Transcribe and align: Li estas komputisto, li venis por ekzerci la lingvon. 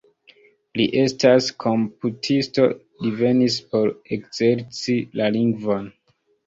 Li 0.79 0.87
estas 1.01 1.49
komputisto, 1.65 2.67
li 3.05 3.13
venis 3.21 3.61
por 3.71 3.95
ekzerci 4.19 5.01
la 5.23 5.35
lingvon. 5.39 5.91